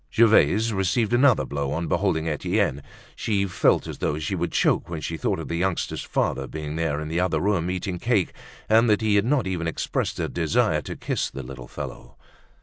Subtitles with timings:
[0.11, 2.81] Gervaise received another blow on beholding Etienne.
[3.15, 6.75] She felt as though she would choke when she thought of the youngster's father being
[6.75, 8.33] there in the other room, eating cake,
[8.67, 12.17] and that he had not even expressed a desire to kiss the little fellow.